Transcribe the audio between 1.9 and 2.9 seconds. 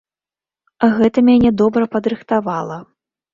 падрыхтавала.